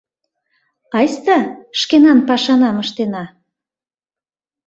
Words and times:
Айста 0.97 1.37
шкенан 1.79 2.19
пашанам 2.27 2.77
ыштена. 2.83 3.23